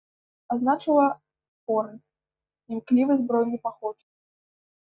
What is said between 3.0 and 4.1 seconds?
збройны паход.